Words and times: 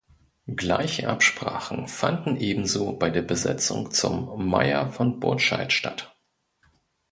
Gleiche 0.47 1.07
Absprachen 1.09 1.87
fanden 1.87 2.35
ebenso 2.37 2.93
bei 2.93 3.11
der 3.11 3.21
Besetzung 3.21 3.91
zum 3.91 4.47
Meier 4.49 4.89
von 4.89 5.19
Burtscheid 5.19 5.71
statt. 5.71 6.17